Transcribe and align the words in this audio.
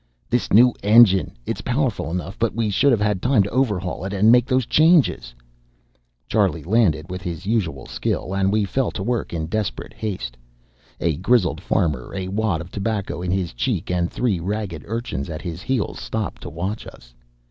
"This 0.31 0.51
new 0.51 0.73
engine! 0.81 1.37
It's 1.45 1.61
powerful 1.61 2.09
enough, 2.09 2.39
but 2.39 2.55
we 2.55 2.71
should 2.71 2.89
have 2.91 2.99
had 2.99 3.21
time 3.21 3.43
to 3.43 3.51
overhaul 3.51 4.03
it, 4.03 4.13
and 4.13 4.31
make 4.31 4.47
those 4.47 4.65
changes." 4.65 5.35
Charlie 6.27 6.63
landed 6.63 7.07
with 7.07 7.21
his 7.21 7.45
usual 7.45 7.85
skill, 7.85 8.33
and 8.35 8.51
we 8.51 8.65
fell 8.65 8.89
to 8.89 9.03
work 9.03 9.31
in 9.31 9.45
desperate 9.45 9.93
haste. 9.93 10.37
A 10.99 11.17
grizzled 11.17 11.61
farmer, 11.61 12.15
a 12.15 12.29
wad 12.29 12.61
of 12.61 12.71
tobacco 12.71 13.21
in 13.21 13.29
his 13.29 13.53
cheek 13.53 13.91
and 13.91 14.09
three 14.09 14.39
ragged 14.39 14.83
urchins 14.87 15.29
at 15.29 15.43
his 15.43 15.61
heels, 15.61 15.99
stopped 15.99 16.41
to 16.41 16.49
watch 16.49 16.87
us. 16.87 17.13